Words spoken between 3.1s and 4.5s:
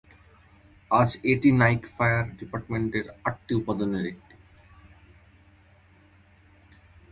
আটটি উপাদানের একটি।